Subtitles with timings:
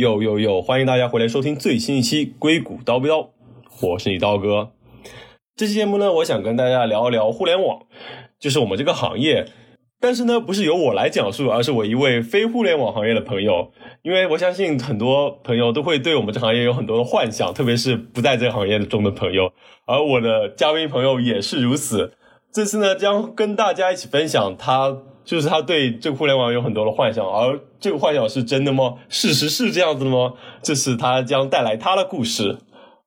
[0.00, 3.18] 有有有，欢迎大家回来收听最新一期《硅谷刀标》，
[3.82, 4.70] 我是你刀哥。
[5.54, 7.82] 这期节目呢，我想跟大家聊一聊互联网，
[8.38, 9.48] 就是我们这个行业。
[10.00, 13.72] 但是呢，不是由我来讲述，而是我一位非互联网行业的朋友。
[14.00, 19.52] 因为我相信很多朋友都会对我们这行业有很多的幻想，特别是不在这行业中的朋友。
[19.84, 22.14] 而我的嘉宾朋友也是如此。
[22.50, 24.96] 这次呢，将跟大家一起分享他，
[25.30, 28.96] 就是他对这个互联网有很多的幻想，而这个幻想是真的吗？
[29.08, 30.32] 事实是这样子的吗？
[30.60, 32.58] 这是他将带来他的故事。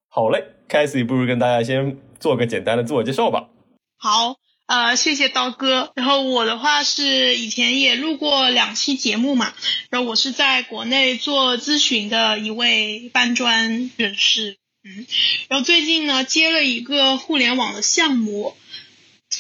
[0.08, 3.50] 好嘞，开始不如跟大家先做个简单的自我介绍吧。
[3.98, 4.38] 好。
[4.66, 5.91] 呃，谢谢刀哥。
[5.94, 9.53] 然后我的话是以前也录过两期节目嘛，
[9.90, 15.05] 然后我是在国内做咨询的一位搬砖人士，嗯，
[15.50, 18.55] 然后最近呢接了一个互联网的项目，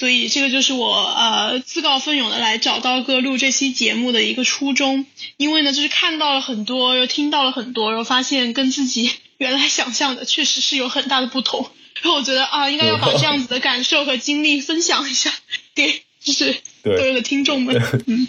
[0.03, 5.05] 所以这个就是我呃自告奋勇的来找刀哥录这期节目的一个初衷，
[5.37, 11.69] 因为呢就是看到了很多，又听到了很多，然后发现跟自己原来想象的确实是有很大的不同。
[12.01, 15.31] 然后我觉得啊，应该要把这样子的感受和经历分享一下
[15.73, 17.81] 给就是所有的听众们。
[18.05, 18.27] 嗯，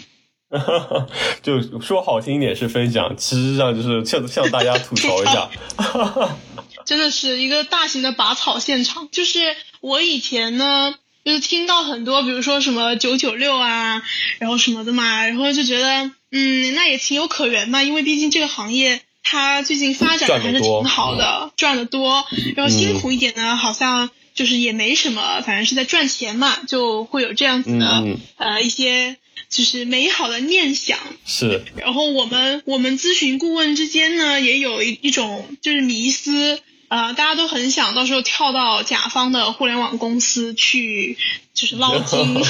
[1.43, 5.49] 就说好听一点是分享，其实上就是向向大家吐槽一下。
[6.85, 9.09] 真的是一个大型的拔草现场。
[9.11, 14.01] 就是我以前呢，就是听到很多，比如说什么九九六啊，
[14.39, 19.01] 然后什么的嘛，然后就觉得嗯，那也情有可原嘛，因为毕竟这个行业。
[19.27, 22.23] 它最近发展的还是挺好的，赚的多。
[22.55, 28.05] 然后辛苦一点呢，好像就是也没什么，反正是在赚钱嘛，就会有这样子的
[28.37, 29.17] 呃一些
[29.49, 30.99] 就是美好的念想。
[31.25, 31.65] 是。
[31.75, 36.59] 然后我们我们咨询顾问之间呢，也有一一种就是迷思，
[36.95, 41.17] 呃，大家都很想到时候跳到甲方的互联网公司去，
[41.53, 42.41] 就是捞金，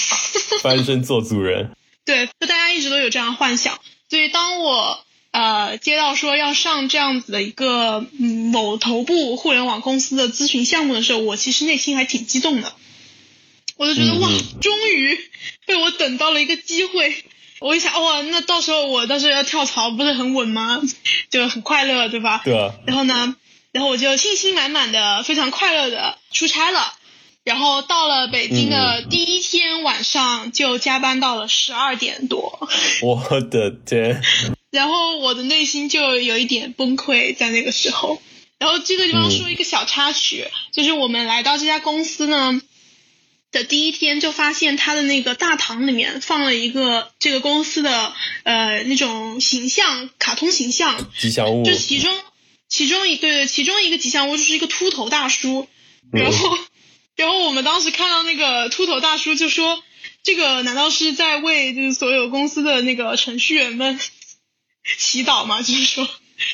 [0.62, 1.70] 翻身做主人。
[2.04, 3.78] 对，就大家一直都有这样幻想，
[4.10, 5.00] 所以当我。
[5.32, 12.72] 呃，接到说要上这样子的一个嗯某头部互联网公司的咨询项目的时候，我其实内心还挺激动的。
[13.76, 14.30] 我就觉得哇，
[14.62, 15.18] 终于
[15.66, 17.22] 被我等到了一个机会。
[17.60, 20.80] 我一想，哇，那到时候我到时候要跳槽，不是很稳吗？
[21.28, 22.40] 就很快乐，对吧？
[22.42, 22.72] 对啊。
[22.86, 23.36] 然后呢，
[23.76, 26.94] 然后我就信心满满的，非常快乐的出差了。
[27.44, 32.70] 然后到了北京的第一天晚上，就加班到了十二点多。
[33.02, 34.22] 我的天！
[34.70, 38.22] 然后我的内心就有一点崩溃，在那个时候。
[38.58, 42.58] 然后这个地方说一个小插曲，就是我们来到这家公司呢
[43.52, 51.62] 的第一天，就发现他的那个大堂里面放了一个这个公司的呃那种形象，卡通形象，吉祥物。
[51.66, 52.10] 就其中
[52.68, 55.68] 其中一对其中一个吉祥物就是一个秃头大叔。
[56.12, 56.58] 然后
[57.16, 59.82] 然后我们当时看到那个秃头大叔，就说
[60.22, 63.98] 这个难道是在为就是所有公司的那个程序员们？
[64.98, 66.08] 祈祷吗，就是说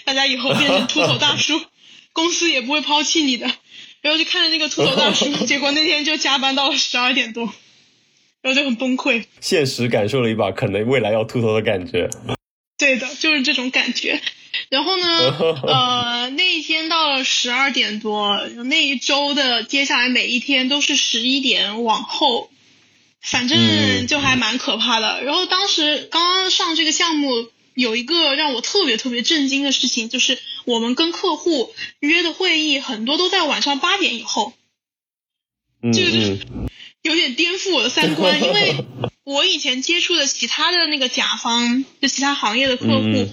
[0.04, 1.60] 大家以后变成秃头大叔，
[2.14, 3.46] 公司也不会抛弃你的。
[4.00, 7.52] 然后就看着那个秃头大叔，结果那天就加班到了十二点多，
[8.40, 9.24] 然后就很崩溃。
[9.40, 12.08] 现实感受了一把可能未来要秃头的感觉。
[12.78, 14.20] 对的，就是这种感觉。
[14.68, 15.34] 然后呢，
[15.66, 22.50] 呃，那一天到了十二点多，那一周的接下来每一天都是十一点往后，
[23.20, 25.22] 反正就还蛮可怕的。
[25.24, 27.48] 然后当时刚刚上这个项目。
[27.74, 34.52] 有一个让我特别特别震惊的事情，就是我们跟客户约的会议很多都在晚上八点以后，
[35.80, 36.46] 这个就是
[37.00, 38.84] 有点颠覆我的三观，因为
[39.24, 43.30] 我以前接触的其他的那个甲方，就其他行业的客户，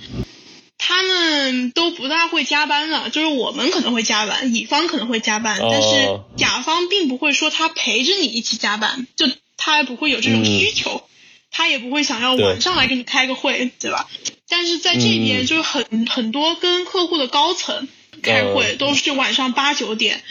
[0.90, 11.04] 他们都不大会加班了，就是我们可能会加班，乙方可能会加班，但是甲方并不会说他陪着你一起加班，就他也不会有这种需求。
[11.52, 14.10] 他也不会想要晚上来给你开个会，对吧？
[14.48, 17.88] 但是在这边就是很很多跟客户的高层
[18.24, 20.24] 开会都是晚上八九点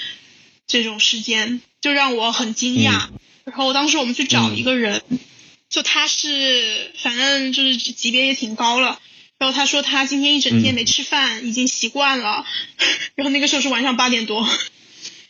[0.67, 3.11] 这种时间，就让我很惊讶。
[3.45, 5.05] 然后当时我们去找一个人，
[5.71, 8.99] 就他是反正就是级别也挺高了。
[9.39, 12.45] 然后他说他今天一整天没吃饭，已经习惯了。
[13.15, 14.49] 然后那个时候是晚上八点多，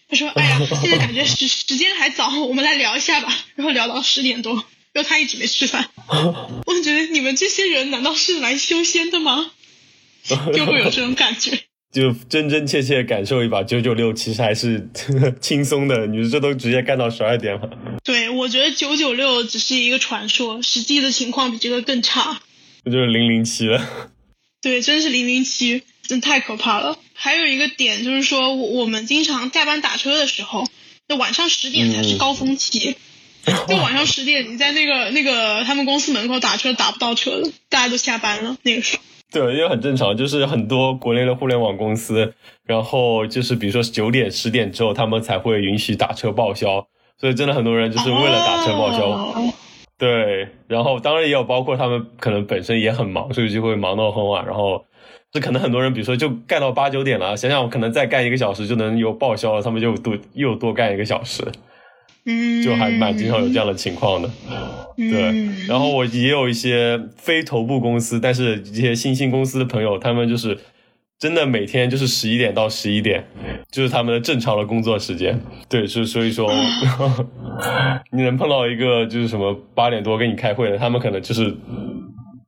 [0.08, 4.64] 他说：“哎呀，现在感觉时时间还早，我们来聊一下吧。”然后聊到十点多。
[4.94, 9.50] 然后他一直没吃饭， 我觉得你们这些人难道是来修仙的吗？
[10.26, 11.52] 就会有这种感觉，
[11.92, 14.88] 就真真切切感受一把九九六，其实还是
[15.40, 16.06] 轻松的。
[16.06, 17.70] 你说这都直接干到十二点了。
[18.02, 22.40] 对，我觉得九九六只是一个传说，实际的情况比这个更差。
[22.88, 23.86] 那就是零零七了。
[24.62, 26.96] 对，真是零零七，真太可怕了。
[27.12, 30.64] 还有一个点就是说，我们经常加班打车的时候，
[31.06, 32.96] 那晚上十点才是高峰期。
[33.68, 39.02] 就晚上十点，你在那个那个他们公司门口打车打不到车了，大家都下班了那个时候。
[39.30, 42.32] 对，因为很正常，就是很多国内的互联网公司，
[42.64, 46.88] 然后就是比如说九点、十点之后，他们才会允许打车报销，
[47.20, 49.06] 所以真的很多人就是为了打车报销。
[49.10, 49.52] 哦
[49.98, 54.84] 对，然后当然也有包括他们可能本身也很忙，所以就会忙到很晚，然后
[55.32, 61.42] 这可能很多人比如说就干到八九点了，想想可能再干一个小时就能有报销了，他们就多又多干一个小时，
[62.26, 64.30] 嗯，就还蛮经常有这样的情况的。
[64.96, 70.56] 对，嗯然后我也有一些非头部公司，但是一些新兴公司的朋友，他们就是
[71.18, 73.28] 真的每天就是十一点到十一点，
[73.72, 75.40] 就是他们的正常的工作时间。
[75.68, 76.48] 对，所以所以说，
[78.12, 81.56] 你能碰到一个就是什么八点多跟你开会的，他们可能就是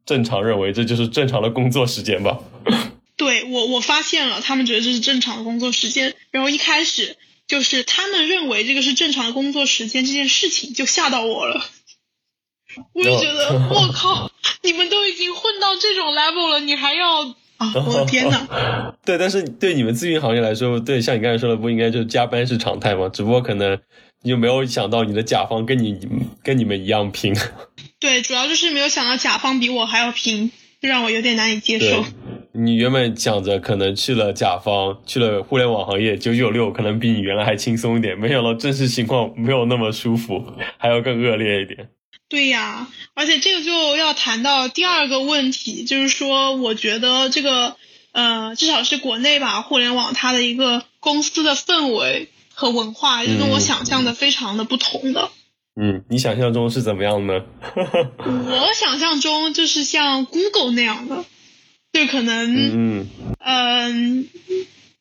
[0.07, 2.39] 正常认为这就是正常的工作时间吧。
[3.17, 7.17] 对我我发现了，他们觉得这是正常的工作时间，然后一开始
[7.49, 11.61] 就是他们认为这个是正常的工作时间这件事情就吓到我了，
[12.95, 14.31] 我就觉得我靠，
[14.63, 18.95] 你们都已经混到这种 level 了，你还要啊， 我的天呐！
[19.05, 23.11] 对，但是对你们咨询行业来说，对像你刚才说的，不应该就是加班是常态吗？
[23.13, 23.79] 只不过可能
[24.23, 26.01] 你就没有想到你的甲方跟你
[26.43, 27.35] 跟你们一样拼。
[28.01, 32.03] 对，主要就是没有想到甲方比我还要拼，这让我有点难以接受。，
[32.53, 40.43] 你原本想着可能去了甲方，去了互联网行业九九六，可能比你原来还轻松一点，没想到真实情况没有那么舒服，
[40.79, 41.89] 还要更恶劣一点。
[42.31, 47.77] 对呀，而且这个就要谈到第二个问题，就是说，我觉得这个
[48.13, 55.31] 呃，至少是国内吧，互联网它的一个公司的氛围和文化，就跟我嗯想象的非常的不同的。
[55.81, 57.35] 嗯，你想象中是怎么样呢？
[58.25, 61.25] 我想象中就是像 Google 那样的，
[61.93, 64.29] 就可能嗯嗯，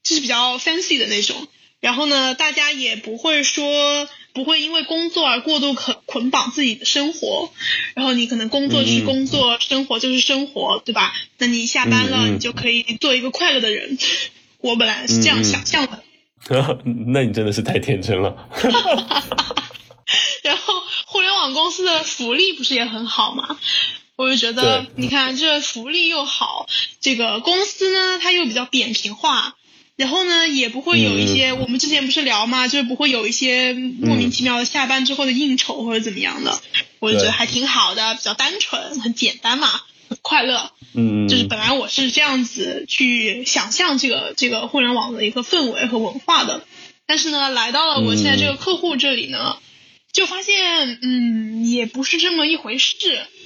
[0.03, 1.47] 就是比较 fancy 的那种。
[1.79, 7.51] 然后呢，大家也不会说不会因为工作而过度捆捆绑自己的生活。
[7.95, 11.13] 然后你可能工作就是工作，生活就是生活，对吧？
[11.37, 13.97] 那你下班了，你就可以做一个快乐的人。
[14.61, 16.03] 我本来是这样想象的。
[16.49, 18.49] 嗯， 那你真的是太天真了。
[20.43, 20.73] 然后
[21.05, 23.57] 互联网公司的福利不是也很好吗？
[24.15, 26.67] 我就觉得，你看这福利又好，
[26.99, 29.55] 这个公司呢它又比较扁平化，
[29.99, 32.69] 然后呢也不会有一些、我们之前不是聊吗？
[32.69, 36.57] 就是不会有一些莫名其妙的下班之后的应酬或者怎么样的，
[36.99, 39.67] 我就觉得还挺好的，比较单纯，很简单嘛，
[40.07, 40.71] 很快乐。
[40.93, 46.65] 嗯，就是本来我是这样子去想象这个这个互联网的一个氛围和文化的，
[47.05, 49.57] 但是呢，来到了我现在这个客户这里呢，
[50.13, 52.95] 就发现嗯也不是这么一回事。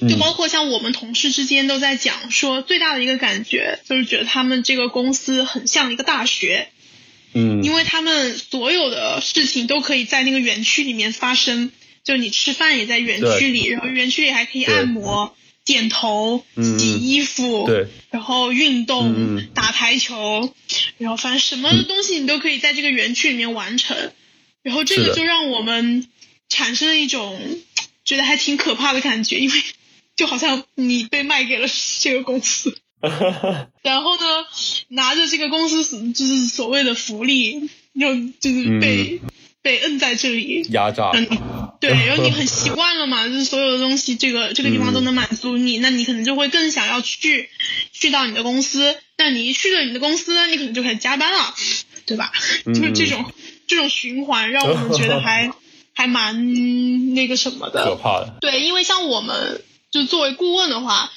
[0.10, 6.68] 就包括像我们同事之间都在讲说，最大的一个感觉就是觉得他们这个公司很像一个大学，
[7.34, 11.72] 嗯，因为他们所有的事情都可以在那个园区里面发生，
[12.04, 16.80] 就你吃饭也在园区里，然后园区里还可以按摩、剪头、嗯。
[16.80, 20.54] 洗衣服，对，然后运动、打台球，
[20.98, 23.96] 然后反正什么东西你都可以在这个园区里面完成，
[24.64, 26.08] 然后这个就让我们
[26.50, 27.40] 产生了一种
[28.06, 29.64] 觉得还挺可怕的感觉，因为
[30.16, 31.68] 就好像你被卖给了
[32.00, 32.78] 这个公司。
[33.84, 34.24] 然后呢，
[34.88, 39.20] 拿着这个公司就是所谓的福利，又就是被、
[39.62, 41.12] 被摁在这里，压榨。
[41.14, 41.28] 嗯，
[41.82, 47.50] 对， 然后你很习惯了嘛，就是所有的东西，这个这个地方都能满足你，那你可能就会更想要去
[47.92, 48.96] 去到你的公司。
[49.18, 51.54] 那你一去了你的公司，你可能就开始加班了，
[52.06, 52.32] 对吧？
[52.66, 53.34] 就是这种
[53.68, 55.52] 这种循环，让我们觉得还
[55.94, 57.84] 还蛮那个什么的。
[57.84, 58.36] 可怕的。
[58.42, 61.12] 对，因为像我们就作为顾问的话，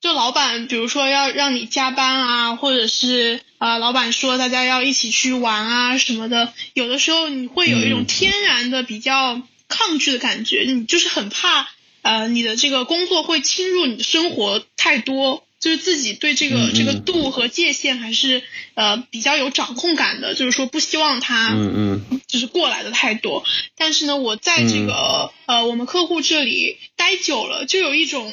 [0.00, 11.68] 就老板比如说要让你加班啊，或者是呃老板说大家要一起去玩啊什么的，有的时候你会有一种嗯天然的比较抗拒的感觉，你就是很怕
[12.02, 15.44] 呃你的这个工作会侵入你的生活太多。
[15.60, 18.42] 就是自己对这个这个度和界限还是
[18.74, 23.44] 呃比较有掌控感的，就是说不希望他嗯嗯就是过来的太多。
[23.76, 28.32] 但是呢，我在这个、呃我们客户这里待久了，就有一种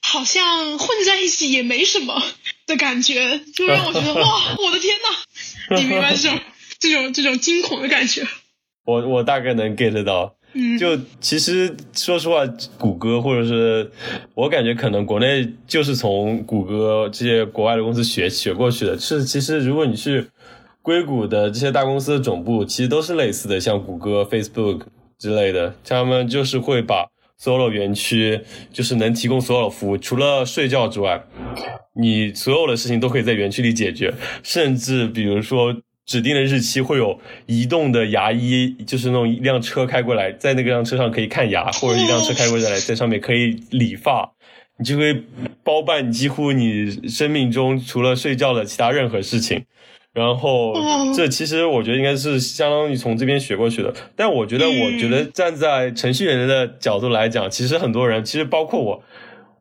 [0.00, 2.22] 好像混在一起也没什么
[2.68, 6.38] 的感觉，就让我觉得 哇，我的天呐，你明白这种
[6.78, 8.24] 这种这种惊恐的感觉？
[8.86, 10.36] 我我大概能 get 到。
[10.52, 12.44] 嗯，就其实说实话，
[12.76, 13.92] 谷歌或者是
[14.34, 18.98] 我感觉可能国内就是从谷歌这些国外的公司学学过去的。
[18.98, 20.26] 是其实如果你去
[20.90, 24.80] 硅谷的这些大公司的总部，其实都是类似的，像谷歌、Facebook
[25.16, 27.06] 之类的，他们就是会把
[27.38, 28.40] 所有的园区
[28.72, 31.22] 就是能提供所有服务，除了睡觉之外，
[31.94, 44.32] 你所有的事情都可以在园区里解决，甚至比如说指定的日期会有移动的牙医，就是那种一辆车开过来，在那个辆车上可以看牙，或者一辆车开过来，在上面可以理发，
[44.76, 45.22] 你就会
[45.62, 49.64] 包办几乎你生命中除了睡觉的其他任何事情。
[50.12, 50.74] 然后
[51.14, 59.02] 这其实我觉得应该是相当于从这边学过去的，但我觉得，我觉得站在程序员的角度来讲，其实很多人，其实包括我，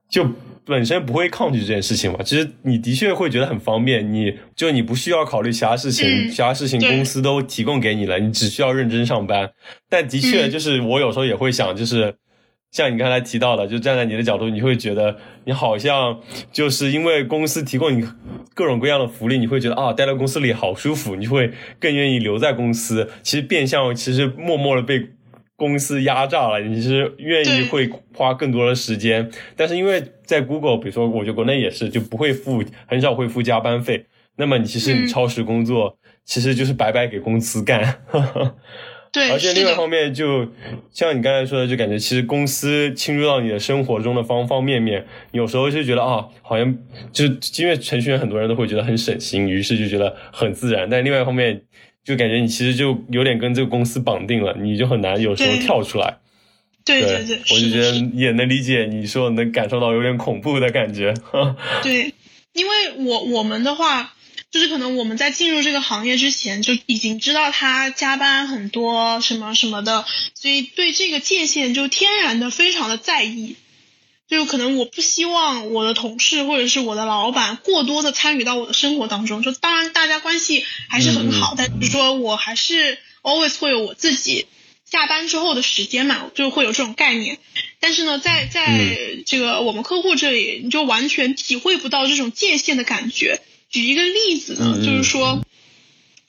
[0.10, 0.26] 就。
[0.66, 2.20] 本身不会抗拒这件事情嘛？
[2.24, 9.50] 其实你的确会觉得很方便，你就你不需要考虑其他事情，其他事情公司都提供给你了，你只需要认真上班。
[9.90, 12.14] 但的确，就是我有时候也会想，就是
[12.72, 16.20] 像你刚才提到的，就站在你的角度，你会觉得你好像
[16.52, 18.08] 就是因为公司提供你
[18.54, 23.10] 各种各样的福利，你会觉得啊，待在公司里好舒服，你会更愿意留在公司。
[23.24, 25.10] 其实变相其实默默的被。
[25.60, 34.06] 公司压榨了，你是愿意会花更多的时间，但是因为在 Google，比如说，我觉得国内也是，就不会付，很少会付加班费。
[34.38, 38.00] 那么你其实你超时工作，其实就是白白给公司干。
[39.12, 40.48] 对，而且另外一方面，就
[40.92, 46.78] 像你刚才说的，就感觉其实公司侵入到你的生活中的方方面面，有时候就觉得啊，好像
[47.12, 50.88] 就是因为程序员很多人都会觉得很省心，于是就觉得很自然。
[50.90, 51.62] 但另外一方面，
[52.04, 56.18] 就感觉你其实就有点跟这个公司绑定了，你就很难有时候跳出来。
[56.86, 61.14] 对对对，我就觉得也能理解你说能感受到有点恐怖的感觉。
[61.84, 62.14] 对，
[62.54, 62.72] 因为
[63.06, 64.14] 我我们的话，
[64.52, 73.56] 就是可能我们在进入这个行业之前就已经知道他加班很多什么什么的，所以对这个界限就天然的非常的在意。
[74.28, 79.42] 就可能我不希望我的同事或者是我的老板过多的参与到我的生活当中。
[79.42, 84.46] 就当然大家关系还是很好，但是说我还是 always 会有我自己
[84.86, 87.40] 下班之后的时间嘛，就会有这种概念。
[87.80, 88.90] 但是呢，在在
[89.26, 93.42] 这个我们客户这里，你就完全体会不到这种界限的感觉。
[93.70, 95.46] 举一个例子呢，就是说，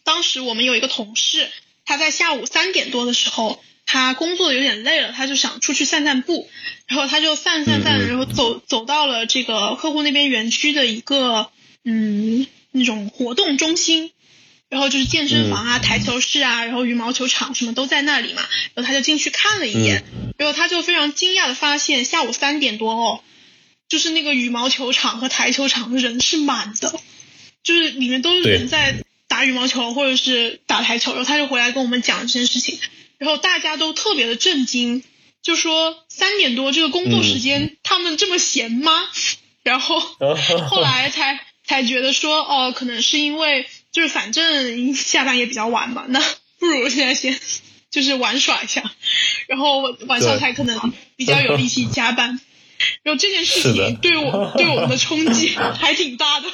[0.04, 1.49] 当时我们有一个同事，
[1.85, 3.62] 他在下午三点多的时候。
[3.92, 6.49] 他工作的有点累了，他就想出去散散步，
[6.87, 11.50] 然后他就散散散，然后走走到了这个客户那边园区的一个
[11.85, 14.12] 嗯那种活动中心，
[14.68, 18.42] 然后就是健身房啊、台球室啊，然后羽毛球场什么都在那里嘛，
[18.75, 20.04] 然后他就进去看了一眼，
[20.38, 23.25] 然后他就非常惊讶的发现下午三点多哦，
[23.88, 27.00] 就是那个羽毛球场和台球场人是满的，
[27.62, 32.79] 就是里面都是人在打羽毛球或者是打台球，然后他就回来跟我们讲这件事情。
[33.19, 35.05] 然后大家都特别的震惊，
[35.43, 38.93] 就说三点多这个工作时间他们这么闲吗？
[39.62, 40.00] 然后
[40.69, 46.19] 后来才才觉得说哦，可能是因为就是反正下班也比较晚嘛，那
[46.59, 47.38] 不如现在先
[47.90, 48.83] 就是玩耍一下，
[49.49, 52.40] 然后晚上才可能比较有力气加班。
[53.02, 56.49] 然后这件事情对我对我们的冲击还挺大的。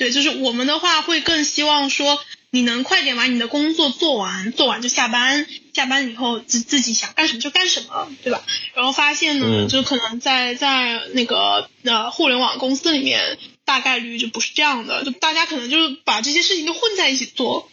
[0.00, 2.18] 对，就是我们的话会更希望说。
[2.52, 8.42] 你能快点把你的工作做完，做完就下班，下班以后自自己想干什么就干什么，对吧？
[8.74, 17.70] 然后发现呢，就可能在在那个呃互联网公司里面，大概率就不是这样的，就大家可能就是把这些事情都混在一起做，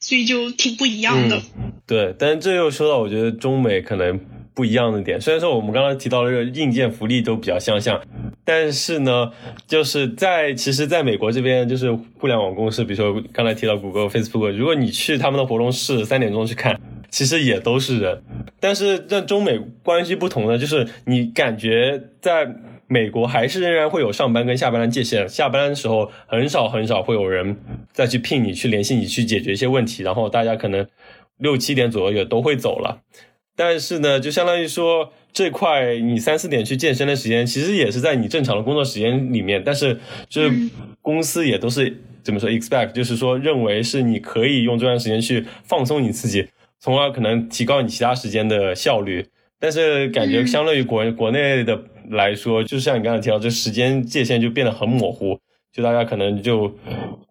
[0.00, 1.42] 所以就挺不一样的。
[1.86, 4.18] 对，但是这又说到，我觉得中美可能。
[4.54, 8.00] 不一样的点，虽然说我们刚刚提到这个硬件福利都比较相像，
[8.44, 9.32] 但是呢，
[9.66, 16.80] 就是在其实在美国这边，就是互联网公司，比如说刚才提到谷歌、Facebook，如果你去他们的活动室三点钟去看，
[17.10, 18.22] 其实也都是人。
[18.60, 22.48] 但是在中美关系不同的，就是你感觉在
[22.86, 27.56] 美国还是仍然会有上班跟下班的界限，下班的时候很少很少会有人
[27.92, 30.86] 再去聘你去联系你去解决一些问题，然后大家可能
[31.38, 33.00] 六七点左右也都会走了。
[33.56, 39.62] 但是呢，就相当于说这块你三四点去健身的时间，其实也是在你正常的工作时间里面。
[39.64, 40.50] 但是就是
[41.00, 46.48] 公司也都是怎么说，expect，就是说认为是你可以用这段时间去放松你自己，
[46.80, 49.24] 从而可能提高你其他时间的效率。
[49.60, 51.80] 但是感觉相对于国国内的
[52.10, 55.38] 来说，就像你刚才提到，这时间界限就变得很模糊，
[55.72, 56.76] 就大家可能就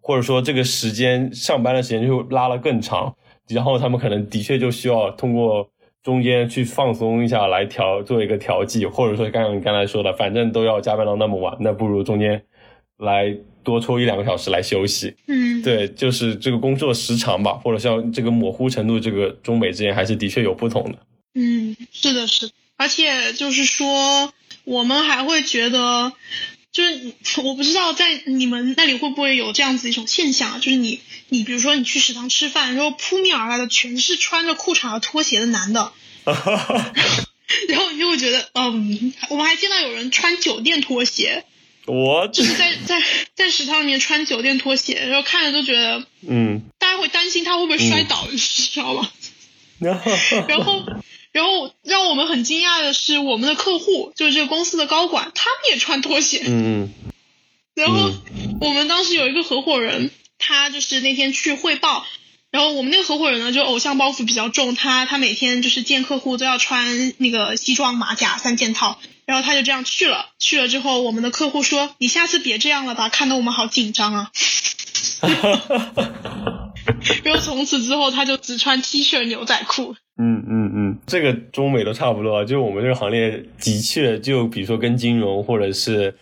[0.00, 3.14] 或者说这个时间上班的时间就拉了更长，
[3.48, 5.68] 然后他们可能的确就需要通过。
[6.04, 12.42] 中间去放松一下，来调做一个调剂，或者说刚刚你刚才说的，反正都要加班到那么晚，那不如中间
[12.98, 15.16] 来多抽一两个小时来休息。
[15.26, 20.98] 嗯，对，就是这个工作时长吧，或者像这个模糊程度，这个中美之间还是的确有不同的。
[21.34, 24.32] 嗯，是的，是，而且就是说，
[24.64, 26.12] 我们还会觉得。
[26.74, 35.92] 就是我不知道在你们那里会不会有这样子一种现象，就是你你比如说你去食堂吃饭，然后扑面而来的全是穿着裤衩和拖鞋的男的，
[36.26, 41.44] 然后你就会觉得，嗯，我们还见到有人穿酒店拖鞋，
[41.86, 43.00] 我就是在在
[43.36, 49.08] 在食堂里面穿酒店拖鞋，然后看着都觉得，嗯，大家会担心他会不会摔倒，你知道吗？
[50.48, 50.84] 然后，
[51.34, 56.44] 然后让我们很惊讶的是，我们的客户就是这个公司的高管，他们也穿拖鞋。
[56.46, 56.92] 嗯
[57.74, 58.12] 然后
[58.60, 62.06] 我们当时有一个合伙人，他就是那天去汇报，
[62.52, 70.26] 然后我们那个合伙人呢，就偶像包袱比较重，他他每天就是见客户都要穿那个西装马甲三件套，然后他就这样去了。
[70.38, 74.30] 去了之后，我们的客户说：“你下次别这样了吧，看得我们好紧张啊。
[77.24, 79.96] ”然后从此之后，他就只穿 T 恤牛仔裤。
[80.16, 86.14] 嗯嗯嗯，这个中美都差不多，就我们这个行业的确，就比如说跟金融或者是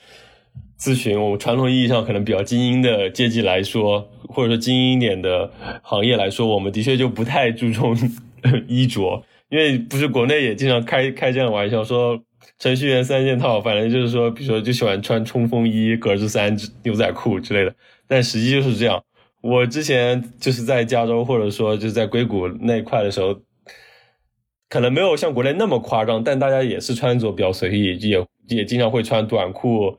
[0.79, 5.51] 咨询，我们传统意义上可能比较精英的阶级来说，或者说精英一点的
[5.83, 7.97] 行业来说，我们的确就不太注重
[8.67, 12.21] 衣着，因为不是国内也经常开开这样的玩笑，说
[12.59, 17.75] 程序员三件套，反正就是说，比如说就喜欢穿冲锋衣、格子衫、牛仔裤之类的，
[18.09, 19.03] 但实际就是这样。
[19.41, 23.37] 我之前就是在加州，或者说就是在硅谷那块的时候，
[24.73, 29.99] 可能没有像国内那么夸张，但大家也是穿着比较随意，也也经常会穿短裤、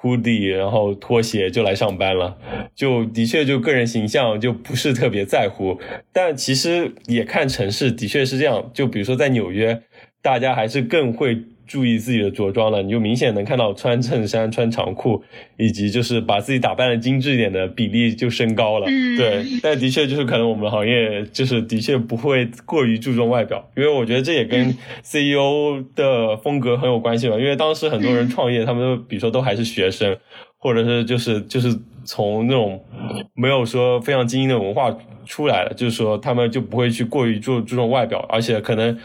[0.00, 2.38] hoodie，然后拖鞋就来上班了。
[2.72, 5.76] 就的确就个人形象就不是特别在乎，
[6.12, 8.70] 但其实也看城市，的确是这样。
[8.72, 9.82] 就比如说在纽约，
[10.22, 11.42] 大家还是更会。
[11.72, 15.24] 注意自己的着装了，你就明显能看到穿衬衫、穿长裤，
[15.56, 18.84] 以及就是把自己打扮的精致一点的比例就升高了。
[19.16, 24.68] 对，但的确就是可能我们行业就是的确不会过于注重外表，因为我觉得这也跟
[25.02, 27.36] CEO 的风格很有关系吧。
[27.36, 30.14] 因为当时很多人创业，他们都比如说都还是学生，
[30.58, 31.74] 或者是就是就是
[32.04, 32.84] 从那种
[33.32, 38.98] 没有说非常精英的文化出来的，就是说他们就不会去过于注注重外表，而且可能。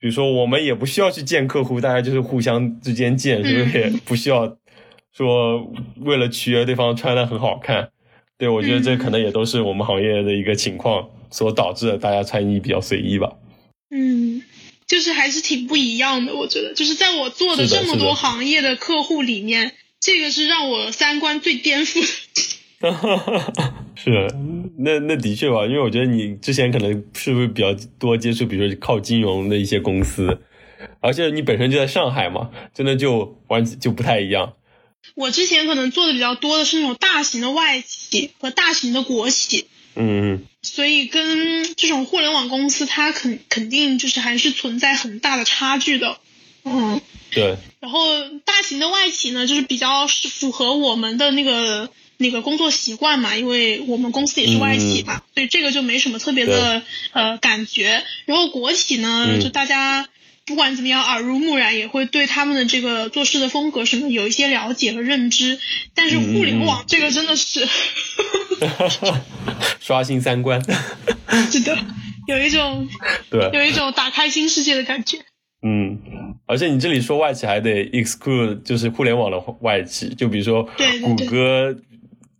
[0.00, 3.78] 比如说，我们也不需要去见客户，大家就是互相之间见，是不是？
[3.78, 4.56] 也不需要
[5.12, 7.90] 说为了取悦对方穿的很好看。
[8.36, 13.32] 对，我觉得这可能也都是我们行业的一个情况所导致的，大家穿衣比较随意吧。
[13.90, 14.42] 嗯，
[14.86, 22.08] 就是还是挺不一样的，我觉得，就是在我做的这么多行业的客户里面，这个是让我三观最颠覆的。
[24.00, 24.32] 是，
[24.76, 30.38] 那那的确吧，因为我觉得你之前可能是不是比较多接触，比如说靠金融的一些公司，
[31.00, 34.52] 而且你本身就在上海嘛，真的就完就不太一样。
[35.16, 46.18] 我之前可能做的比较多的是那种大型的外企和大型的国企，嗯，所以跟这种互联网公司，它肯肯定就是还是存在很大的差距的，
[46.62, 47.00] 嗯，
[47.32, 47.56] 对。
[47.80, 48.06] 然后
[48.44, 51.90] 大型的外企呢，就是比较是符合我们的那个。
[52.20, 58.02] 那个工作习惯嘛，因为我们公司也是外企嘛，所以这个就没什么特别的呃感觉。
[58.26, 60.08] 然后国企呢，就大家
[60.44, 65.60] 不管怎么样耳濡目染，也会对他们的这个做事的风格什么有一些了解和认知。
[65.94, 67.68] 但是互联网这个真的是
[69.78, 70.60] 刷新三观，
[71.52, 71.78] 是的，
[72.26, 72.88] 有一种
[73.30, 75.18] 对，有一种打开新世界的感觉。
[75.62, 75.98] 嗯，
[76.46, 80.68] 而且你这里说外企还得 exclude，就是互联网的外企，就比如说
[81.02, 81.76] 谷歌。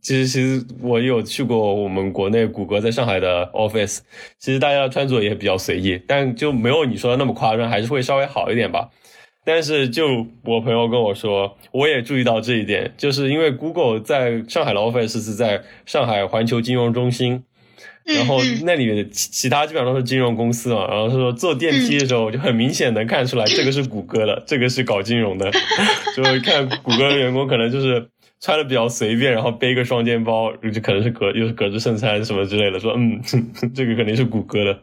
[0.08, 3.98] 其实，其实我有去过我们国内谷歌在上海的 office，
[4.38, 8.88] 其实大家穿着也比较随意，但就没有你说的那么夸张，还是会稍微好一点吧。
[9.44, 17.42] 但是就我朋友跟我说，我也注意到这一点，就是因为 Google 在上海的 office 是在上海环球金融中心，
[18.06, 25.50] 然后那里其其他基本上都是金融公司嘛，然后他说坐电梯的时候就很明显能看出来，这个是谷歌的，这个是搞金融的，
[26.16, 28.08] 就看谷歌的员工可能就是。
[28.40, 32.78] 穿的比较随便，然后背个双肩包，就可能是格又是格子衬衫什么之类的。
[32.78, 33.20] 说嗯，
[33.74, 34.82] 这个肯定是谷歌的，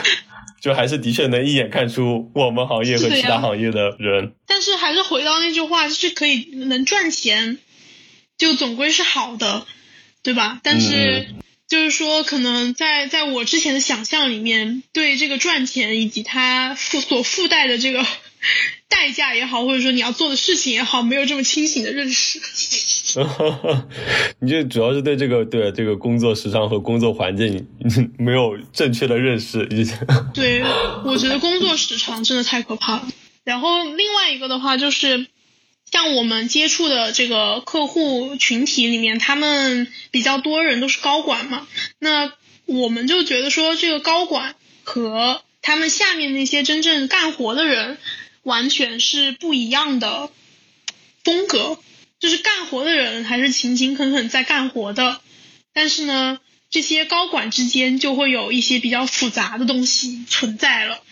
[0.60, 4.34] 就还是的确能一眼看出我们行业和其他行业的人。
[4.46, 7.58] 但是还是回到那句话，就是可以能赚钱，
[8.36, 9.66] 就总归是好的，
[10.22, 10.60] 对吧？
[10.62, 11.28] 但是
[11.66, 18.04] 就是说，可能在在我之前的想象里面，对这个赚钱以及它附所附带的这个。
[18.88, 22.40] 代价也好，或者说你要做的事情也好，没有这么清醒的认识。
[24.40, 27.68] 你就主要是对这个对这个工作时长和工作环境
[28.18, 29.66] 没有正确的认识。
[30.34, 30.62] 对，
[31.04, 33.08] 我觉得工作时长真的太可怕了。
[33.44, 35.26] 然后另外一个的话，就是
[35.90, 41.66] 像我们接触的这个客户群体里面，他们比较多人都是高管嘛，
[41.98, 42.32] 那
[42.66, 47.98] 我们就觉得说，这个高管和他们下面那些真正干活的人。
[48.42, 50.30] 完全是不一样的
[51.24, 51.78] 风格，
[52.18, 55.20] 就是干活的人还是勤勤恳恳在干活的，
[55.72, 56.38] 但是呢，
[56.70, 61.02] 这些高管之间就会有一些比较复杂的东西存在了，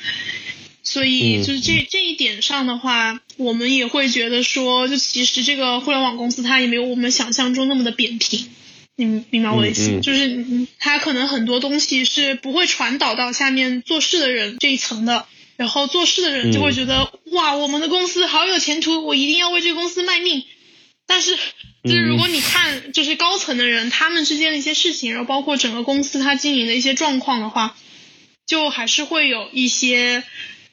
[0.83, 8.49] 所以就是这这一点上的话，我们也会觉得说，就其实这个互联网公司它也没有我们想象中那么的扁平，
[8.97, 9.90] 你明白我的意思？
[9.90, 10.03] 嗯嗯。
[10.03, 15.27] 就是它可能很多东西是不会传导到下面做事的人这一层的，
[15.61, 20.42] 然后做事的人就会觉得、哇，我们的公司好有前途，我一定要为这个公司卖命。
[21.07, 21.37] 但是，
[21.85, 27.77] 就是如果你看就是高层的人他们之间的一些事情，然后包括整个公司它经营的一些状况的话，
[28.46, 30.25] 就还是会有一些。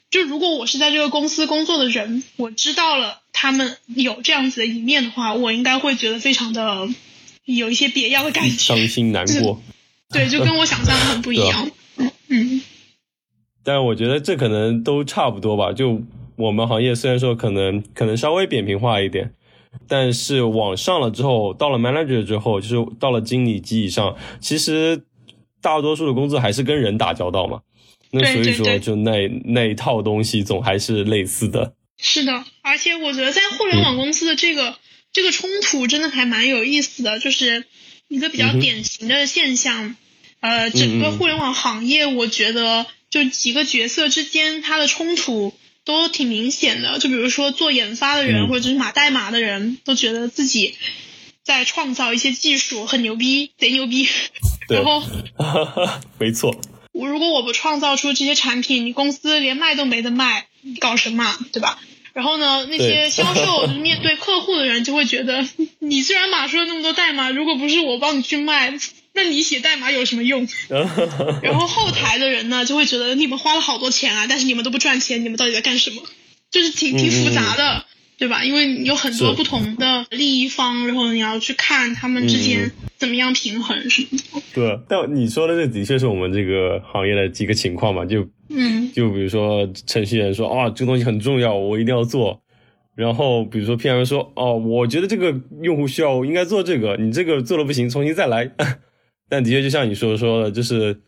[0.10, 6.88] 就如果我是在这个公司工作的人，我知道了他们有这样子的一面的话，我应该会觉得非常的
[7.44, 8.56] 有一些别样的感觉。
[8.56, 9.62] 伤心难过。
[10.10, 11.70] 对，就跟我想象的很不一样。
[11.98, 12.62] 嗯嗯，
[13.68, 15.74] 但我觉得这可能都差不多吧。
[15.74, 16.02] 就
[16.38, 19.34] 我们行业虽然说可能可能稍微扁平化一点，
[19.90, 25.04] 但是往上了之后，到了 manager 之后，就是到了经理级以上，其实
[25.62, 27.60] 大多数的工作还是跟人打交道嘛。
[28.12, 31.74] 那所以说，就那那一套东西总还是类似的。
[31.98, 34.76] 是的，而且我觉得在互联网公司的这个、
[35.12, 37.66] 这个冲突真的还蛮有意思的，就是
[38.08, 39.98] 一个比较典型的现象。
[40.40, 45.54] 呃，整个互联网行业，我觉得就几个角色之间它的冲突
[45.86, 47.00] 都挺明显的。
[47.00, 50.76] 就比如说做研发的人、嗯或者是码代码的人，都觉得自己
[51.44, 54.08] 在创造一些技术，很牛逼，贼牛逼。
[54.68, 55.02] 对然后
[56.20, 56.60] 没错，
[56.92, 61.80] 我如果我不创造出这些产品，你公司连卖都没得卖，你搞什么，对吧？
[62.14, 65.48] 然后呢，那些销售 面对客户的人就会觉得，
[65.80, 68.74] 你虽然码出了那么多代码，如果不是我帮你去卖，
[69.18, 70.48] 那你写代码有什么用？
[71.42, 76.04] 然后后台的人呢，就会觉得你们花了好多钱啊，但是你们都不赚钱，你们到底在干什么？
[76.52, 77.84] 就是挺挺复杂的，
[78.18, 78.44] 对吧？
[78.46, 84.42] 因为你有很多不同的利益方，然后你要去看他们之间怎么样平衡什么的。
[84.54, 84.80] 对。
[84.88, 92.40] 但你说的这的确是我们这个行业的几个情况嘛，就嗯就比如说程序员说啊，这个东西很重要，我一定要做。
[92.96, 98.50] 然后比如说 PM 说哦，我觉得这个用户需要，我应该做这个，你这个做的不行，重新再来。
[99.30, 101.02] 但的确就像你说说的，就是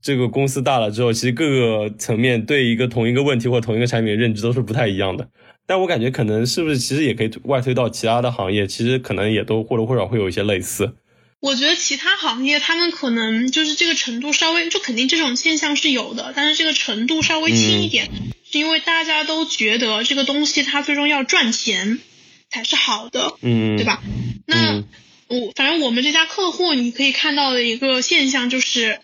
[0.00, 5.28] 这个公司大了之后，其实各个层面对一个同一个问题或同一个产品的认知都是不太一样的。
[5.66, 10.94] 但我感觉可能是不是其实也可以外推到其他的行业，其实可能也都或多或少会有一些类似。
[11.40, 18.10] 我觉得其他行业他们可能就是这个程度稍微，就肯定这种现象是有的，但是这个程度稍微轻一点，
[18.44, 21.98] 是因为大家都觉得这个东西它最终要赚钱
[22.50, 23.84] 才是好的，嗯，对？
[23.84, 24.02] 吧？
[24.46, 24.84] 那嗯
[25.32, 28.98] 我反正我们这家客户，你可以看到的一个现象就是，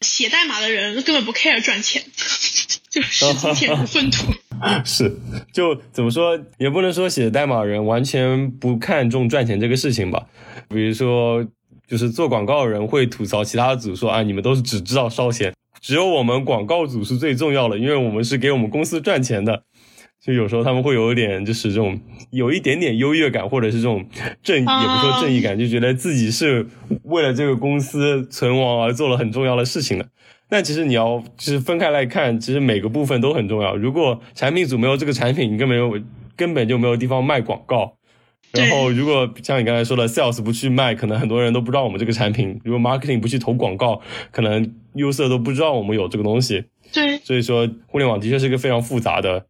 [0.00, 2.02] 写代码的人根本不 care 赚钱，
[2.88, 4.32] 就是金钱如粪土。
[4.82, 5.14] 是，
[5.52, 10.26] 就怎么说，也不能说写代码人完全不看重赚钱这个事情吧。
[10.70, 11.44] 比如说，
[11.86, 19.64] 就是做广告的人会吐槽其他组说啊，你们都是只知道烧钱，只有我们广告组是最重要的，因为我们是给我们公司赚钱的。
[20.24, 24.06] 就有时候他们会有一点，就是这种有一点点优越感，或者是这种
[24.42, 26.66] 正，也不说正义感，就觉得自己是
[27.02, 30.08] 为了这个公司存亡而做了很重要的事情的。
[30.48, 33.76] 但其实你要就是分开来看，其实每个部分都很重要。
[33.76, 36.02] 如果产品组没有这个产品，你根本没有
[36.36, 37.98] 根本就没有地方卖广告。
[38.52, 46.64] 然后如果像你刚才说的，sales 不去卖，可能很多人都不知道我们这个产品；如果 marketing 不去投广告，可能 user 都不知道我们有这个东西。
[46.92, 49.46] 对，所以说，互联网的确是一个非常复杂的，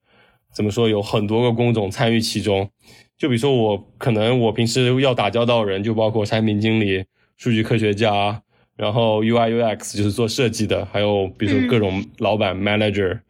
[0.55, 2.71] 怎么说，有很多个工种参与其中。
[3.19, 7.05] 就比如说我，可能我平时要打交道的人，就包括产品经理、
[7.37, 8.43] 数据科学家，
[8.77, 13.21] 然后 UI UX 就是做设计的，还有比如说各种老板、manager，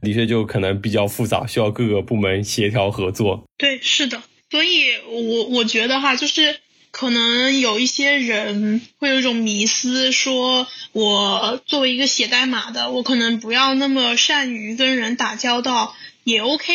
[0.00, 3.44] 的确就可能比较复杂，需要各个部门协调合作。
[3.58, 4.22] 对，是的。
[4.50, 6.56] 所以我我觉得哈，就是
[6.90, 16.72] 可能有一些人会有一种迷思，说我作为一个写代码的，我可能不要那么善于跟人打交道也 OK。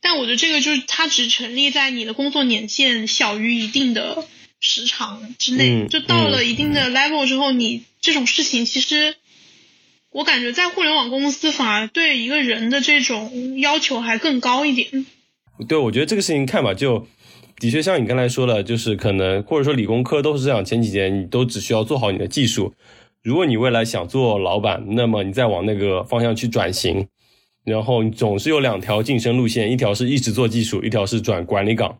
[0.00, 4.24] 但我觉得这个就是它只成立在你的工作年限小于一定的
[4.60, 9.16] 时长之内，嗯就到了一定的 level 之后，你这种事情其实。
[10.14, 15.06] 我感觉在互联网公司反而对一个人的这种要求还更高一点。
[15.66, 17.08] 对，我觉得这个事情看吧，就
[17.58, 22.74] 的确像你刚才说的，就是可能或者说理工科都是这样，前几年你都只需要做好你的技术。
[23.22, 27.08] 如果你未来想做老板，那么你再往那个方向去转型，
[27.64, 31.96] 然后你总是有两条晋升路线，一条是一直做技术，一条是转管理岗。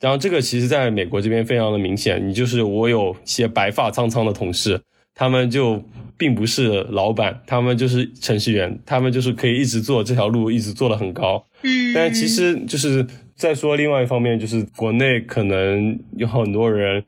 [0.00, 4.80] 然后这个其实在美国这边非常的明显，你就是我有些白发苍苍的同事，
[5.14, 5.82] 他们就
[6.16, 11.44] 并不是老板，他们就是程序员，他们就是可以一直做这条路，一直做的很高。
[11.62, 17.04] 嗯，但其实就是再说另外一方面，就是国内可能有很多人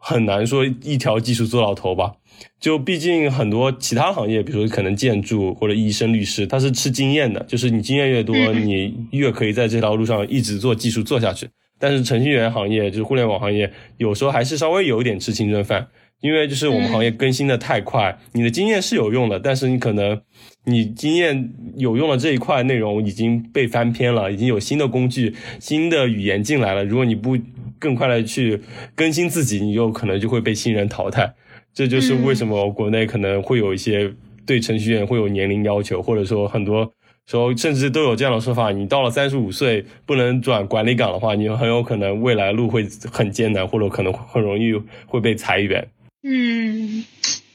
[0.00, 2.14] 很难说一条技术做到头吧。
[2.58, 11.48] 就毕竟很多其他行业，比如说可能建筑或者医生、律师，他是吃经验的，就是你经验越多，嗯你越可以在这条路上一直做技术做下去。
[11.78, 15.86] 但是程序员行业就是互联网行业，有时候还是稍微有一点吃青春饭，
[16.20, 20.20] 因为就是我们行业更新的太快，你的经验是有用的，但是你可能
[20.64, 27.38] 你经验有用的这一块内容已经被翻篇了，已经有新的工具、新的语言进来了，如果你不
[27.78, 28.60] 更快的去
[28.94, 31.34] 更新自己，你有可能就会被新人淘汰。
[31.72, 34.12] 这就是为什么国内可能会有一些
[34.44, 36.92] 对程序员会有年龄要求，或者说很多。
[37.26, 44.72] 时候甚至都有这样的说法，你到了三十五岁不能转管理岗的话，你很有可能未来路会很艰难，或者可能很容易
[45.06, 45.86] 会被裁员。
[46.22, 47.04] 嗯，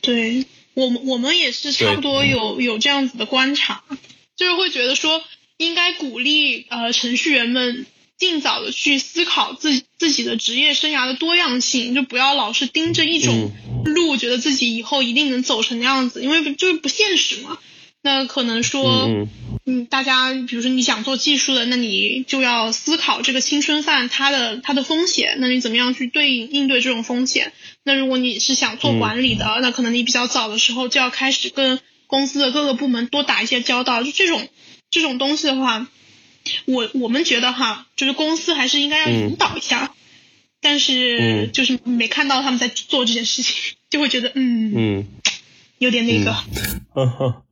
[0.01, 3.83] 对我们我们也是差不多有有这样子的观察，
[4.35, 5.21] 就是会觉得说
[5.57, 7.85] 应该鼓励呃程序员们
[8.17, 13.51] 尽早的去思考自自己的职业生涯的多样性，就不要老是盯着一种
[13.85, 17.57] 路，觉得自己以后一定能走成那样子，因为就是不现实嘛。
[18.01, 19.07] 那可能说。
[19.07, 19.27] 嗯，
[19.89, 27.51] 大家比如说你想做技术的，那你就要思考这个青春饭它的它的风险，那你怎么样去对应应对这种风险？
[27.83, 34.03] 那如果你是想做管理的，那可能你比较早的时候就要开始跟公司的各个部门多打一些交道。
[34.03, 34.47] 就这种
[34.91, 35.87] 这种东西的话，
[36.65, 39.95] 我我们觉得哈，就是公司还是应该要引导一下，
[40.61, 43.55] 但是就是没看到他们在做这件事情，
[43.89, 45.07] 就会觉得嗯嗯，
[45.79, 47.41] 有点那个。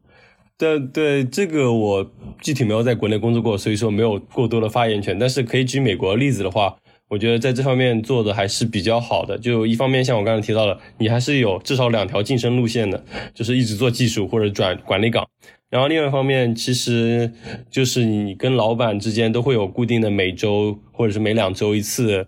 [0.63, 2.10] 对对，这个我
[2.41, 5.19] 具体没有在国内工作过，所以说没有过多的发言权。
[5.19, 6.73] 但是可以举美国例子的话，
[7.10, 9.38] 我觉得在这方面做的还是比较好的。
[9.38, 15.28] 就一方面，像我刚才提到的，你还是有至少两条晋升路线的，就是一直做技术或者转管理岗。
[15.69, 17.34] 然后另外一方面，其实
[17.69, 22.28] 就是你跟老板之间都会有固定的每周或者是每两周一次，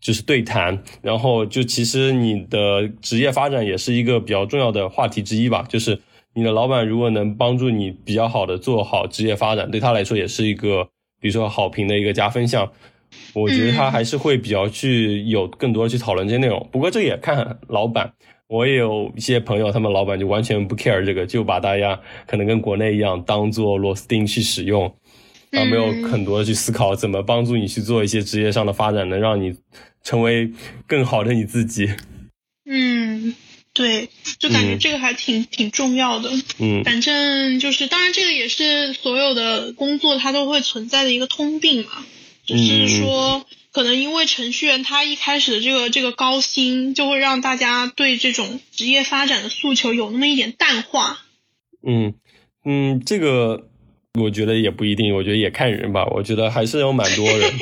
[0.00, 0.80] 就是对谈。
[1.02, 5.98] 然后就其实你的职业发展也是一个比较重要的话题之一吧，就是。
[6.36, 10.86] 你的老板如果能帮助你比较好的做好职业发展，对他来说也是一个，
[11.18, 12.70] 比如说好评的一个加分项。
[13.32, 16.68] 我觉得他还是会比较去有更多的去讨论这些内容。
[16.70, 18.12] 不过这也看老板，
[18.48, 24.94] 我也有一些朋友，他们老板就完全不 care 这个，就把大家可能跟国内一样当做螺丝钉去使用，
[25.52, 29.56] 而没有很多的去思考怎么帮助你去做一些职业上的发展，能让你
[30.02, 30.52] 成为
[30.86, 31.88] 更好的你自己。
[32.66, 33.34] 嗯。
[33.76, 34.08] 对，
[34.38, 36.30] 就感觉这个还挺挺重要的。
[36.58, 42.02] 嗯，反正就是，当然这个也是所有的工作它都会存在的一个通病嘛。
[42.46, 51.18] 只是说，可能因为程序员他一开始的这个这个高薪，就会让大家对这种职业发展的诉求有那么一点淡化。
[51.86, 52.14] 嗯
[52.64, 53.68] 嗯，这个。
[54.18, 56.06] 我觉得也不一定，我觉得也看人吧。
[56.06, 57.52] 我觉得还是有蛮多人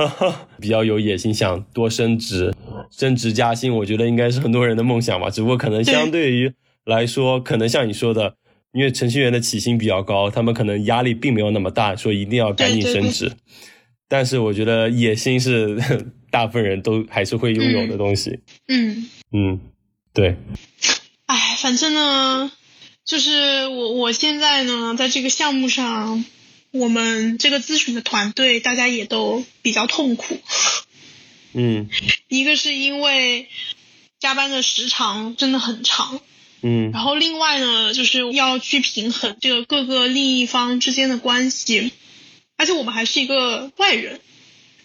[0.60, 2.52] 比较有野心，想多升职、
[2.92, 3.74] 升职加薪。
[3.74, 5.30] 我觉得应该是很多人的梦想吧。
[5.30, 6.52] 只不过可能相对于
[6.84, 8.36] 来说，可能像你说的，
[8.72, 13.32] 因为程序员的起薪比较高，他们可能压力并没有那么大，说一定要赶紧升职。
[14.08, 15.76] 但是我觉得野心是
[16.30, 18.38] 大部分人都还是会拥有的东西。
[18.68, 19.60] 嗯嗯，
[20.12, 20.36] 对。
[21.26, 22.52] 哎，反正呢。
[23.04, 26.24] 就是我我现在呢，在这个项目上，
[26.70, 30.38] 我们这个咨询的团队大家也都比较痛苦。
[31.54, 31.88] 嗯，
[32.28, 33.48] 一个是因为
[34.20, 36.20] 加班的时长真的很长。
[36.62, 41.92] 嗯，然后另外呢，就是要去平衡这个各个利益方之间的关系，
[42.56, 44.20] 而且我们还是一个外人，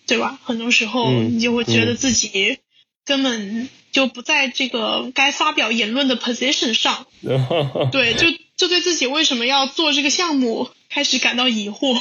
[0.07, 0.39] 对吧？
[0.43, 2.59] 很多时候你就会觉得自己
[3.05, 3.69] 根本。
[3.89, 7.07] 就不在这个该发表言论的 position 上，
[7.91, 11.99] 对，就就对自己为什么要做这个项目开始感到疑惑。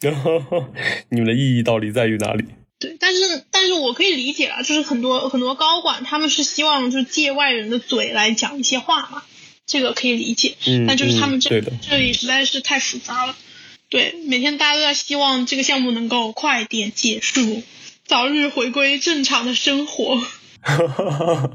[1.10, 2.46] 你们的意义到底在于哪里？
[2.78, 9.22] 对，但是但是我可以理解啊，就是很多很多高管他们是希望就借外人的嘴来讲一些话嘛，
[9.66, 10.56] 这个可以理解。
[10.66, 13.36] 嗯，但就是他们这这里实在是太复杂了。
[13.88, 17.62] 对，每天大家都在希望这个项目能够快点结束，
[18.04, 20.20] 早日回归正常的生活。
[20.60, 21.50] 哈哈，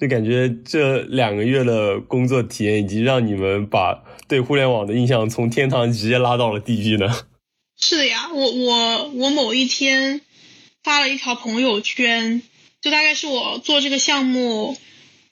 [0.00, 7.14] 就感觉这两个月的工作体验，已经让你们把对互联网的印象从天堂直接拉到了地狱呢。
[7.78, 10.22] 是的呀，我我我某一天
[10.82, 12.42] 发了一条朋友圈，
[12.80, 14.76] 就大概是我做这个项目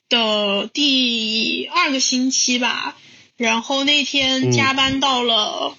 [0.07, 2.97] 的第二个星期吧，
[3.37, 5.75] 然后那天加班到了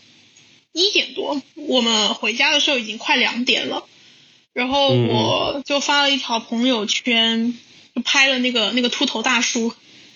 [0.73, 3.87] 一点多，我们回家的时候已经快两点了。
[4.53, 7.57] 然后我就发了一条朋友圈，
[7.95, 9.73] 就拍了那个那个秃头大叔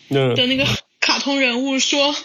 [0.09, 0.67] 的那个
[1.01, 2.17] 卡通人物，说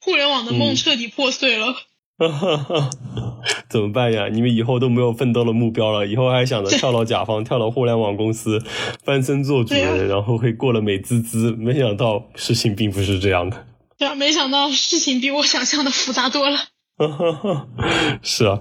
[0.00, 1.80] 互联网的梦彻底破碎了。
[3.68, 4.28] 怎么办呀？
[4.32, 8.62] 你们以后都没有奋斗的目标了，以后还想着跳到甲方， 跳到互联网公司，
[9.04, 11.52] 翻身做主人，然后会过得美滋滋。
[11.52, 13.66] 没想到事情并不是这样的。
[13.98, 16.58] 对啊，没想到事情比我想象的复杂多了。
[18.22, 18.60] 是啊。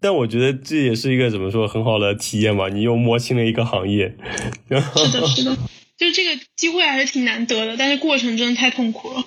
[0.00, 4.16] 但我觉得这也是一个怎么说很好的体验吧，你又摸清了一个行业。
[4.68, 5.56] 是的，是的，
[5.96, 9.24] 就这个机会还是挺难得的，但是过程真的太痛苦了。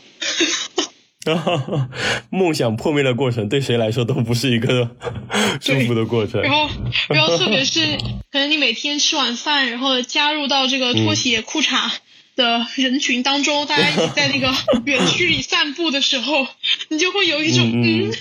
[2.32, 4.95] 梦想破灭的过程对谁来说都不是一个
[5.62, 6.41] 舒服的过程。
[6.41, 6.69] 然后，
[7.10, 7.97] 然后特别是
[8.32, 11.91] 可能你每天吃完饭，然后加入到这个拖鞋裤衩
[12.36, 14.53] 的人群当中，大家一起在那个
[14.86, 16.47] 园区里散步的时候，
[16.89, 18.12] 你就会有一种嗯，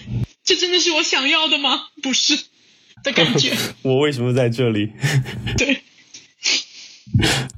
[0.45, 1.89] 这真的是我想要的吗？
[2.03, 2.37] 不是
[3.05, 3.53] 的感觉。
[3.83, 4.91] 我为什么在这里？
[5.57, 5.83] 对。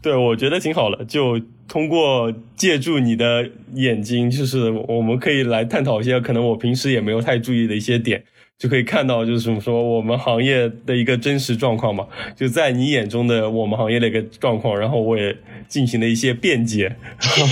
[0.01, 1.05] 对，我觉得挺好的。
[1.05, 8.25] 就通过借助你的眼睛，就是我们可以来探讨一些可能我平时也没有太注意的一些点，
[8.59, 12.09] 就可以看到就是怎么说我们行业的一个真实状况嘛。
[12.37, 15.37] 就在你眼中的我们行业的一个状况，然后我也
[15.69, 16.97] 进行了一些辩解。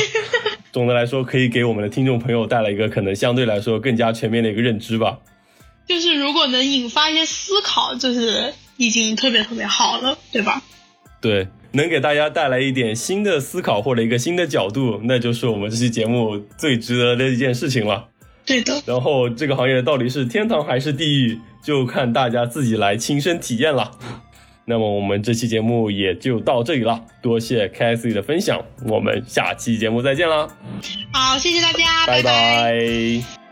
[0.73, 5.21] 总的来说，可以给我们的听众朋友带来一个可能相对来说更加全面的一个认知吧。
[5.87, 10.61] 就是如果能引发一些思考，就是已经特别特别好了，对吧？
[11.21, 11.47] 对。
[11.73, 18.09] 能给大家带来一点新的思考或者一个新的角度，那就是我们这期节目最值得的一件事情了。
[18.47, 18.83] 对的。
[18.87, 23.91] 然后这个行业到底是天堂还是地狱，就看大家自己来亲身体验了。
[24.65, 30.47] 那么我们这期节目也就到这里了，多谢 y 的分享，我们下期节目再见啦。
[31.11, 33.48] 好，谢谢大家，拜拜。